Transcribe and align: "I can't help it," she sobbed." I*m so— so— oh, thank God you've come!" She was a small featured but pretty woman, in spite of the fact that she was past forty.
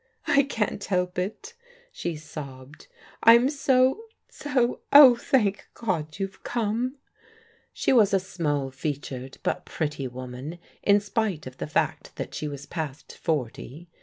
"I 0.25 0.41
can't 0.41 0.83
help 0.83 1.19
it," 1.19 1.53
she 1.91 2.15
sobbed." 2.15 2.87
I*m 3.23 3.49
so— 3.49 4.05
so— 4.29 4.79
oh, 4.91 5.15
thank 5.15 5.67
God 5.75 6.17
you've 6.17 6.41
come!" 6.41 6.97
She 7.71 7.93
was 7.93 8.11
a 8.11 8.19
small 8.19 8.71
featured 8.71 9.37
but 9.43 9.63
pretty 9.65 10.07
woman, 10.07 10.57
in 10.81 11.01
spite 11.01 11.45
of 11.45 11.57
the 11.57 11.67
fact 11.67 12.15
that 12.15 12.33
she 12.33 12.47
was 12.47 12.65
past 12.65 13.15
forty. 13.15 13.89